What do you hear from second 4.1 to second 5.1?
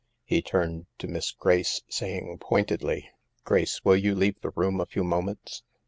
leave the room a few